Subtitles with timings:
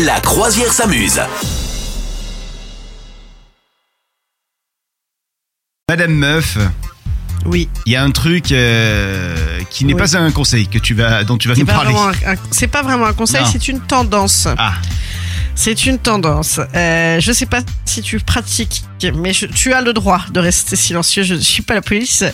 [0.00, 1.20] La croisière s'amuse.
[5.88, 6.56] Madame Meuf,
[7.44, 7.68] Oui.
[7.86, 9.98] il y a un truc euh, qui n'est Oui.
[10.00, 11.92] pas un conseil que tu vas, dont tu vas C'est nous pas, parler.
[11.92, 14.48] vraiment un, un- c'est pas vraiment un conseil, c'est une tendance.
[14.56, 14.74] Ah,
[15.54, 16.60] C'est une tendance.
[16.74, 18.82] Euh, je sais pas si tu pratiques,
[19.14, 21.22] mais je- tu as le droit de rester silencieux.
[21.22, 22.24] Je ne suis pas la police.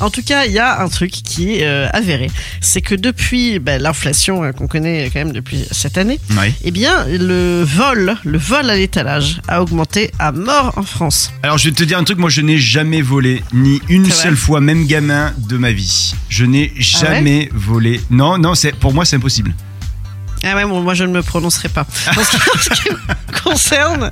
[0.00, 2.30] En tout cas, il y a un truc qui est euh, avéré.
[2.60, 6.52] C'est que depuis ben, l'inflation euh, qu'on connaît quand même depuis cette année, oui.
[6.64, 11.30] eh bien, le vol, le vol à l'étalage a augmenté à mort en France.
[11.42, 14.36] Alors je vais te dire un truc, moi je n'ai jamais volé, ni une seule
[14.36, 16.14] fois, même gamin de ma vie.
[16.30, 18.00] Je n'ai jamais volé.
[18.10, 19.54] Non, non, c'est pour moi c'est impossible.
[20.44, 21.86] Ah ouais, bon, moi je ne me prononcerai pas.
[22.16, 24.10] En ce qui, me concerne,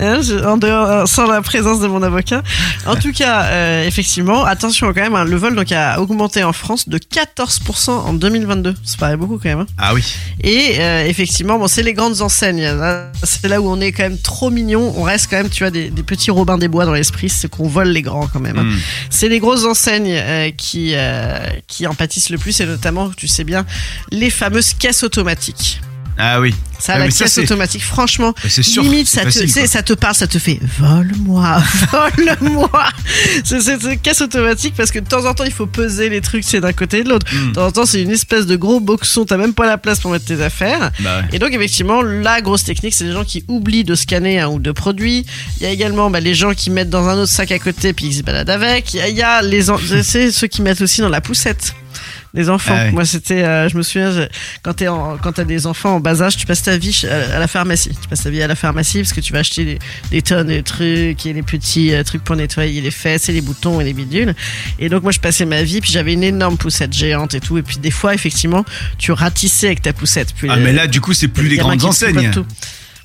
[0.00, 2.42] hein, je- en dehors, euh, sans la présence de mon avocat.
[2.86, 6.52] En tout cas, euh, effectivement, attention quand même, hein, le vol donc a augmenté en
[6.52, 8.74] France de 14% en 2022.
[8.84, 9.60] Ça paraît beaucoup quand même.
[9.60, 9.66] hein.
[9.78, 10.02] Ah oui.
[10.42, 12.62] Et euh, effectivement, bon, c'est les grandes enseignes.
[12.62, 14.92] Là, C'est là où on est quand même trop mignon.
[14.96, 17.28] On reste quand même, tu vois, des, des petits Robins des Bois dans l'esprit.
[17.28, 18.58] C'est qu'on vole les grands quand même.
[18.58, 18.64] hein.
[18.64, 18.78] Hmm.
[19.10, 23.28] C'est les grosses enseignes euh, qui, euh, qui en pâtissent le plus et notamment, tu
[23.28, 23.64] sais bien,
[24.10, 25.60] les fameuses caisses automatiques.
[26.18, 26.54] Ah oui.
[26.78, 28.82] Ça, Ah, la ça, caisse automatique, franchement, C'est sûr.
[28.82, 32.88] limite, ça te, facile, ça te parle, ça te fait vole-moi, vole-moi.
[33.44, 36.44] C'est cette caisse automatique parce que de temps en temps, il faut peser les trucs,
[36.44, 37.26] c'est d'un côté et de l'autre.
[37.32, 37.48] Hmm.
[37.48, 40.00] De temps en temps, c'est une espèce de gros boxon, t'as même pas la place
[40.00, 40.90] pour mettre tes affaires.
[41.00, 41.24] Bah ouais.
[41.32, 44.58] Et donc, effectivement, la grosse technique, c'est les gens qui oublient de scanner un ou
[44.58, 45.24] deux produits.
[45.58, 47.92] Il y a également bah, les gens qui mettent dans un autre sac à côté
[47.92, 48.92] puis ils se baladent avec.
[48.94, 49.66] Il y a, les,
[50.02, 51.74] c'est ceux qui mettent aussi dans la poussette.
[52.34, 52.74] Les enfants.
[52.76, 52.90] Ah.
[52.90, 54.22] Moi, c'était, euh, je me souviens, je-
[54.62, 57.36] quand t'es en, quand t'as des enfants en bas âge, tu passes ta vie à,
[57.36, 57.90] à la pharmacie.
[58.00, 59.78] Tu passes ta vie à la pharmacie parce que tu vas acheter des,
[60.10, 63.40] des tonnes de trucs et les petits euh, trucs pour nettoyer les fesses et les
[63.42, 64.34] boutons et les bidules.
[64.78, 67.58] Et donc, moi, je passais ma vie puis j'avais une énorme poussette géante et tout.
[67.58, 68.64] Et puis, des fois, effectivement,
[68.98, 70.32] tu ratissais avec ta poussette.
[70.34, 72.30] Puis Ah mais là du coup c'est plus les grandes enseignes.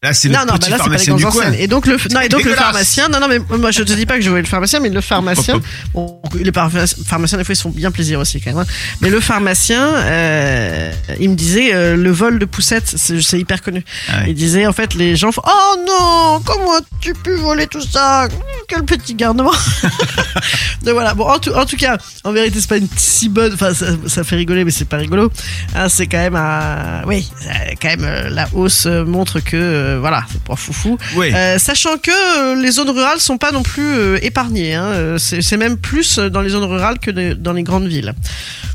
[0.00, 1.52] Là c'est le Non, non, bah là, c'est pas les pharmacien du coin.
[1.58, 4.06] Et donc, le, non, et donc le pharmacien, non, non, mais moi, je te dis
[4.06, 5.60] pas que je voulais le pharmacien, mais le pharmacien,
[5.92, 8.60] bon, les pharmaciens, des fois, ils se font bien plaisir aussi, quand même.
[8.60, 8.66] hein.
[9.00, 13.84] Mais le pharmacien, euh, il me disait, euh, le vol de poussettes, c'est hyper connu.
[14.08, 14.24] Ah ouais.
[14.28, 18.28] Il disait, en fait, les gens font, oh non, comment as-tu pu voler tout ça?
[18.68, 19.50] Quel petit garnement.
[20.84, 21.14] Donc voilà.
[21.14, 23.86] Bon, en tout, en tout cas, en vérité, c'est pas une si bonne, enfin, ça,
[24.06, 25.32] ça fait rigoler, mais c'est pas rigolo.
[25.74, 29.56] Hein, c'est quand même un, oui, euh, quand même, euh, la hausse euh, montre que,
[29.56, 30.98] euh, voilà, c'est pas foufou.
[31.34, 34.74] Euh, sachant que euh, les zones rurales sont pas non plus euh, épargnées.
[34.74, 34.84] Hein.
[34.84, 38.12] Euh, C'est c'est même plus dans les zones rurales que de- dans les grandes villes.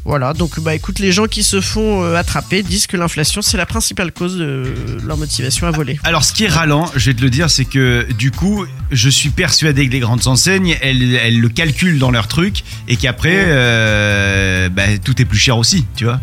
[0.05, 3.55] Voilà, donc bah écoute, les gens qui se font euh, attraper disent que l'inflation c'est
[3.55, 4.73] la principale cause de
[5.05, 5.97] leur motivation à voler.
[6.03, 9.09] Alors, ce qui est ralent, je vais te le dire, c'est que du coup, je
[9.09, 13.45] suis persuadé que les grandes enseignes, elles, elles le calculent dans leur truc et qu'après,
[13.47, 16.19] euh, bah, tout est plus cher aussi, tu vois.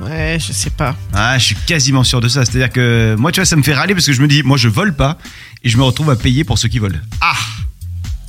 [0.00, 0.94] Ouais, je sais pas.
[1.12, 2.44] Ah, je suis quasiment sûr de ça.
[2.44, 4.56] C'est-à-dire que moi, tu vois, ça me fait râler parce que je me dis, moi,
[4.56, 5.18] je vole pas
[5.64, 6.98] et je me retrouve à payer pour ceux qui volent.
[7.20, 7.34] Ah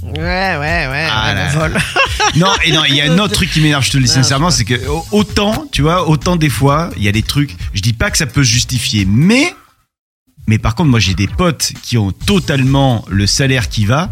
[0.04, 1.54] Ouais, ouais, ouais, Ah ouais, là.
[1.54, 1.78] le vol.
[2.36, 4.10] Non, et non, il y a un autre truc qui m'énerve, je te le dis
[4.10, 7.56] sincèrement, c'est que au- autant, tu vois, autant des fois, il y a des trucs,
[7.74, 9.54] je dis pas que ça peut se justifier, mais,
[10.48, 14.12] mais par contre, moi j'ai des potes qui ont totalement le salaire qui va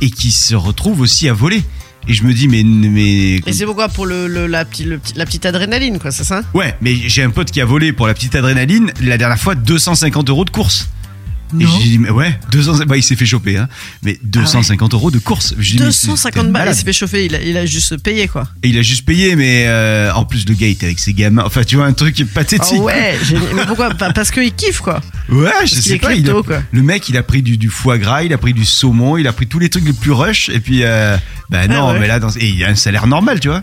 [0.00, 1.62] et qui se retrouvent aussi à voler.
[2.08, 5.00] Et je me dis, mais, mais, Et c'est pourquoi pour le, le- la, petite, le
[5.14, 6.42] la petite adrénaline, quoi, c'est ça?
[6.52, 9.54] Ouais, mais j'ai un pote qui a volé pour la petite adrénaline, la dernière fois,
[9.54, 10.88] 250 euros de course.
[11.60, 13.68] Et j'ai dit, mais ouais, 200, bah, il s'est fait choper, hein.
[14.02, 15.54] Mais 250 euros de course.
[15.58, 18.28] Mais c'est- 250 t'es balles, il s'est fait chauffer, il a, il a juste payé,
[18.28, 18.48] quoi.
[18.62, 21.12] Et il a juste payé, mais euh, en plus le gars il était avec ses
[21.12, 21.42] gamins.
[21.44, 22.80] Enfin, tu vois un truc Ah pathétique.
[22.80, 23.54] ouais, génial.
[23.54, 23.90] mais pourquoi?
[23.94, 25.00] Parce qu'il kiffe, quoi.
[25.28, 26.14] Ouais, je qu'il sais est pas.
[26.14, 26.62] il klepto, a- quoi.
[26.72, 29.26] Le mec, il a pris du, du foie gras, il a pris du saumon, il
[29.26, 30.48] a pris tous les trucs les plus rush.
[30.48, 31.16] Et puis, euh,
[31.50, 32.00] bah non, Ah ouais.
[32.00, 33.62] mais là, dans, et il a un salaire normal, tu vois.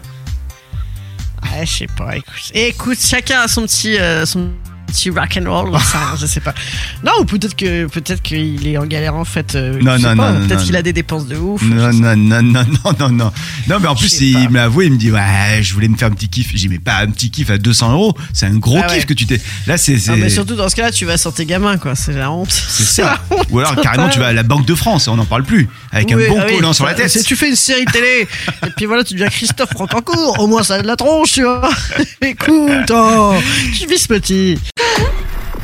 [1.43, 2.51] Ouais, je sais pas, écoute.
[2.53, 4.49] Écoute, chacun a son petit, euh, son
[4.89, 6.53] petit rock and roll, ça, je sais pas.
[7.03, 9.55] Non, ou peut-être que peut-être qu'il est en galère en fait.
[9.55, 11.61] euh, Non, je sais non, pas, non, Peut-être qu'il a des dépenses de ouf.
[11.63, 13.31] Non, je non, non, non, non, non, non.
[13.67, 14.49] Non, mais en Je plus, il pas.
[14.49, 16.49] m'a avoué, il me dit, ouais, je voulais me faire un petit kiff.
[16.51, 18.15] J'ai dit, mais pas un petit kiff à 200 euros.
[18.33, 19.39] C'est un gros Ah kiff que tu t'es.
[19.67, 19.93] Là, c'est.
[19.93, 21.95] Non, c'est- mais surtout dans ce cas-là, tu vas sur tes gamins, quoi.
[21.95, 22.51] C'est la honte.
[22.51, 23.19] C'est ça.
[23.51, 25.67] Ou alors, carrément, tu vas à la Banque de France, on n'en parle plus.
[25.91, 27.09] Avec Oui, un bon ah oui, collant sur la tête.
[27.09, 28.27] c'est- Tu fais une série télé,
[28.65, 30.37] et puis voilà, tu deviens Christophe Francancourt.
[30.39, 31.69] Au moins, ça a de la tronche, tu vois.
[32.21, 33.33] Écoute, oh,
[33.77, 34.57] tu vis ce petit.